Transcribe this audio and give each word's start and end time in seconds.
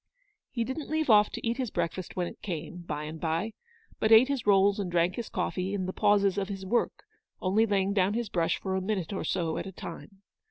He 0.49 0.63
didn't 0.63 0.89
leave 0.89 1.11
off 1.11 1.29
to 1.29 1.47
eat 1.47 1.57
his 1.57 1.69
breakfast 1.69 2.15
when 2.15 2.25
it 2.25 2.41
came, 2.41 2.77
by 2.87 3.03
and 3.03 3.19
by 3.21 3.49
j 3.49 3.53
but 3.99 4.11
ate 4.11 4.29
his 4.29 4.47
rolls 4.47 4.79
and 4.79 4.89
drank 4.89 5.15
his 5.15 5.29
coffee 5.29 5.75
in 5.75 5.85
the 5.85 5.93
pauses 5.93 6.39
of 6.39 6.49
his 6.49 6.65
work, 6.65 7.03
122 7.37 7.43
Eleanor's 7.43 7.49
victory. 7.51 7.51
only 7.51 7.65
laying 7.67 7.93
down 7.93 8.13
his 8.15 8.29
brush 8.29 8.57
for 8.59 8.75
a 8.75 8.81
minute 8.81 9.13
or 9.13 9.23
so 9.23 9.59
at 9.59 9.67
a 9.67 9.71
time. 9.71 10.23